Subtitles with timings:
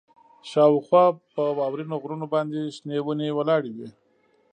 [0.49, 3.89] شاوخوا په واورینو غرونو باندې شنې ونې ولاړې وې